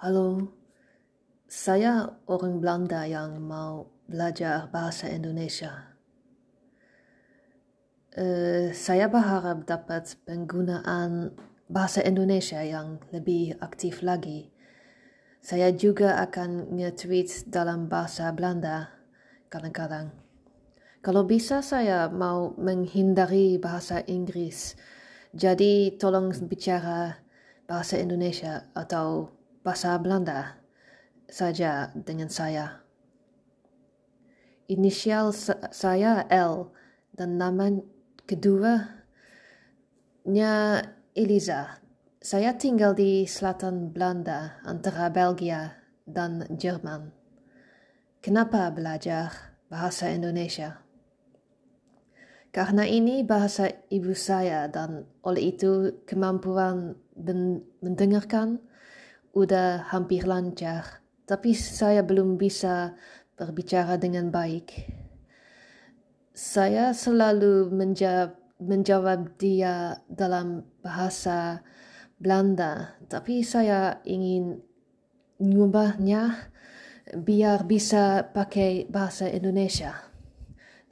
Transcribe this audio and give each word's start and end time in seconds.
Halo, 0.00 0.48
saya 1.44 2.08
orang 2.24 2.56
Belanda 2.56 3.04
yang 3.04 3.36
mau 3.36 3.92
belajar 4.08 4.64
bahasa 4.72 5.12
Indonesia. 5.12 5.92
Uh, 8.16 8.72
saya 8.72 9.12
berharap 9.12 9.68
dapat 9.68 10.16
penggunaan 10.24 11.36
bahasa 11.68 12.00
Indonesia 12.00 12.64
yang 12.64 12.96
lebih 13.12 13.60
aktif 13.60 14.00
lagi. 14.00 14.48
Saya 15.44 15.68
juga 15.68 16.16
akan 16.24 16.80
nge-tweet 16.80 17.52
dalam 17.52 17.84
bahasa 17.92 18.32
Belanda 18.32 18.88
kadang-kadang. 19.52 20.16
Kalau 21.04 21.28
bisa 21.28 21.60
saya 21.60 22.08
mau 22.08 22.56
menghindari 22.56 23.60
bahasa 23.60 24.00
Inggris, 24.08 24.80
jadi 25.36 25.92
tolong 26.00 26.32
bicara 26.48 27.20
bahasa 27.68 28.00
Indonesia 28.00 28.64
atau 28.72 29.36
bahasa 29.60 29.96
Belanda 30.00 30.56
saja 31.28 31.92
dengan 31.94 32.28
saya. 32.32 32.82
Inisial 34.70 35.34
saya 35.74 36.26
L 36.30 36.70
dan 37.14 37.36
nama 37.36 37.70
keduanya 38.24 38.86
Eliza. 41.12 41.82
Saya 42.20 42.54
tinggal 42.54 42.94
di 42.94 43.24
selatan 43.24 43.90
Belanda 43.90 44.60
antara 44.62 45.08
Belgia 45.10 45.80
dan 46.04 46.44
Jerman. 46.52 47.10
Kenapa 48.20 48.68
belajar 48.68 49.56
bahasa 49.72 50.12
Indonesia? 50.12 50.84
Karena 52.50 52.82
ini 52.82 53.22
bahasa 53.22 53.70
ibu 53.88 54.12
saya 54.12 54.66
dan 54.66 55.06
oleh 55.22 55.54
itu 55.54 56.02
kemampuan 56.04 56.98
mendengarkan 57.80 58.60
udah 59.36 59.90
hampir 59.94 60.26
lancar, 60.26 61.02
tapi 61.26 61.54
saya 61.54 62.02
belum 62.02 62.34
bisa 62.34 62.98
berbicara 63.38 63.96
dengan 63.96 64.28
baik. 64.28 64.90
Saya 66.34 66.92
selalu 66.92 67.70
menjawab, 67.72 68.36
menjawab 68.60 69.40
dia 69.40 70.04
dalam 70.10 70.66
bahasa 70.84 71.64
Belanda, 72.20 73.00
tapi 73.08 73.40
saya 73.40 74.04
ingin 74.04 74.60
mengubahnya 75.40 76.52
biar 77.16 77.64
bisa 77.64 78.28
pakai 78.30 78.84
bahasa 78.86 79.26
Indonesia. 79.32 79.96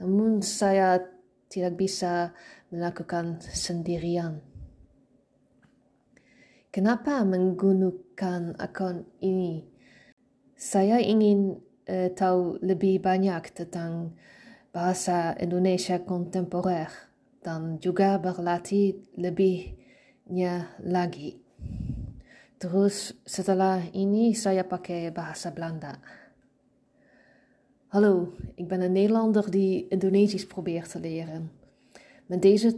Namun 0.00 0.40
saya 0.40 1.04
tidak 1.52 1.76
bisa 1.76 2.32
melakukan 2.72 3.44
sendirian. 3.44 4.47
Kenapa 6.68 7.24
menggunakan 7.24 8.60
akun 8.60 9.08
ini? 9.24 9.64
Saya 10.52 11.00
ingin 11.00 11.56
uh, 11.88 12.12
tahu 12.12 12.60
lebih 12.60 13.00
banyak 13.00 13.40
tentang 13.56 14.12
bahasa 14.68 15.32
Indonesia 15.40 15.96
kontemporer 16.04 16.92
dan 17.40 17.80
juga 17.80 18.20
berlatih 18.20 19.00
lebihnya 19.16 20.76
lagi. 20.84 21.40
Terus 22.60 23.16
setelah 23.24 23.88
ini 23.96 24.36
saya 24.36 24.60
pakai 24.60 25.08
bahasa 25.08 25.48
Belanda. 25.48 25.96
Hallo, 27.96 28.36
ik 28.60 28.68
ben 28.68 28.84
een 28.84 28.92
Nederlander 28.92 29.48
die 29.48 29.88
Indonesisch 29.88 30.44
probeert 30.44 30.92
te 30.92 31.00
leren. 31.00 31.48
Met 32.28 32.42
deze 32.42 32.76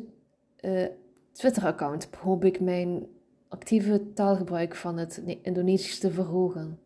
uh, 0.63 0.87
Twitter-account 1.33 2.09
hoop 2.23 2.45
ik 2.45 2.61
mijn 2.61 3.19
actieve 3.51 4.13
taalgebruik 4.13 4.75
van 4.75 4.97
het 4.97 5.23
Indonesisch 5.43 5.99
te 5.99 6.11
verhogen. 6.11 6.79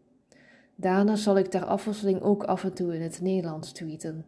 Daarna 0.74 1.16
zal 1.16 1.38
ik 1.38 1.46
ter 1.46 1.64
afwisseling 1.64 2.20
ook 2.20 2.44
af 2.44 2.64
en 2.64 2.74
toe 2.74 2.94
in 2.94 3.02
het 3.02 3.20
Nederlands 3.20 3.72
tweeten. 3.72 4.26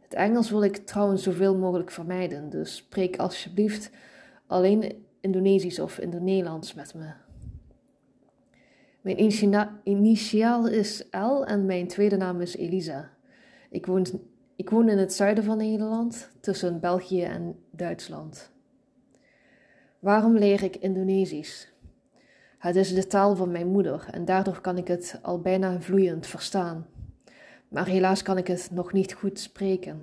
Het 0.00 0.14
Engels 0.14 0.50
wil 0.50 0.62
ik 0.62 0.76
trouwens 0.76 1.22
zoveel 1.22 1.56
mogelijk 1.56 1.90
vermijden, 1.90 2.50
dus 2.50 2.76
spreek 2.76 3.16
alsjeblieft 3.16 3.90
alleen 4.46 5.04
Indonesisch 5.20 5.78
of 5.78 5.98
in 5.98 6.12
het 6.12 6.22
Nederlands 6.22 6.74
met 6.74 6.94
me. 6.94 7.12
Mijn 9.00 9.20
initiaal 9.84 10.68
is 10.68 11.04
L 11.10 11.42
en 11.42 11.66
mijn 11.66 11.88
tweede 11.88 12.16
naam 12.16 12.40
is 12.40 12.56
Elisa. 12.56 13.10
Ik 13.70 13.86
woon, 13.86 14.06
ik 14.56 14.70
woon 14.70 14.88
in 14.88 14.98
het 14.98 15.12
zuiden 15.12 15.44
van 15.44 15.56
Nederland, 15.56 16.30
tussen 16.40 16.80
België 16.80 17.22
en 17.22 17.58
Duitsland. 17.70 18.51
Waarom 20.02 20.36
leer 20.36 20.62
ik 20.62 20.76
Indonesisch? 20.76 21.72
Het 22.58 22.76
is 22.76 22.94
de 22.94 23.06
taal 23.06 23.36
van 23.36 23.50
mijn 23.50 23.66
moeder 23.66 24.08
en 24.10 24.24
daardoor 24.24 24.60
kan 24.60 24.78
ik 24.78 24.88
het 24.88 25.18
al 25.22 25.40
bijna 25.40 25.80
vloeiend 25.80 26.26
verstaan. 26.26 26.86
Maar 27.68 27.86
helaas 27.86 28.22
kan 28.22 28.38
ik 28.38 28.46
het 28.46 28.68
nog 28.72 28.92
niet 28.92 29.12
goed 29.12 29.38
spreken. 29.38 30.02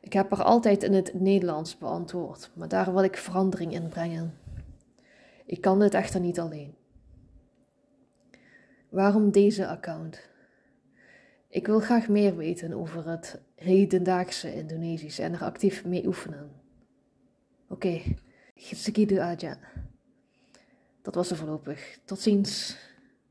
Ik 0.00 0.12
heb 0.12 0.32
er 0.32 0.42
altijd 0.42 0.82
in 0.82 0.92
het 0.92 1.14
Nederlands 1.14 1.78
beantwoord, 1.78 2.50
maar 2.54 2.68
daar 2.68 2.92
wil 2.92 3.02
ik 3.02 3.16
verandering 3.16 3.72
in 3.72 3.88
brengen. 3.88 4.34
Ik 5.46 5.60
kan 5.60 5.78
dit 5.78 5.94
echter 5.94 6.20
niet 6.20 6.40
alleen. 6.40 6.74
Waarom 8.88 9.30
deze 9.30 9.66
account? 9.66 10.28
Ik 11.48 11.66
wil 11.66 11.80
graag 11.80 12.08
meer 12.08 12.36
weten 12.36 12.72
over 12.72 13.08
het 13.08 13.40
hedendaagse 13.54 14.54
Indonesisch 14.54 15.18
en 15.18 15.32
er 15.32 15.44
actief 15.44 15.84
mee 15.84 16.06
oefenen. 16.06 16.50
Oké. 17.68 18.00
Segitu 18.60 19.18
aja. 19.20 19.58
Dat 21.02 21.14
was 21.14 21.30
er 21.30 21.36
voorlopig. 21.36 21.98
Tot 22.04 22.20
ziens. 22.20 22.76